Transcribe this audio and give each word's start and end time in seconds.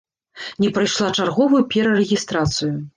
Не 0.63 0.69
прайшла 0.79 1.11
чарговую 1.19 1.63
перарэгістрацыю. 1.77 2.77